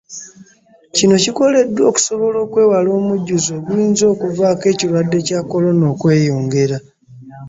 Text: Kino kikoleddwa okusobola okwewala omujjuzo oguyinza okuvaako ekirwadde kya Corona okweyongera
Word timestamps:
Kino 0.95 1.15
kikoleddwa 1.23 1.83
okusobola 1.91 2.37
okwewala 2.45 2.89
omujjuzo 2.99 3.51
oguyinza 3.59 4.03
okuvaako 4.13 4.63
ekirwadde 4.71 5.17
kya 5.27 5.39
Corona 5.51 5.83
okweyongera 5.93 6.77